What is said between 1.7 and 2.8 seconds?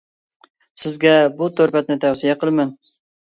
بەتنى تەۋسىيە قىلىمەن.